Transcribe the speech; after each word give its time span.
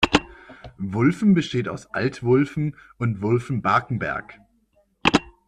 Wulfen 0.79 1.35
besteht 1.35 1.69
aus 1.69 1.93
Alt-Wulfen 1.93 2.75
und 2.97 3.21
Wulfen-Barkenberg. 3.21 4.39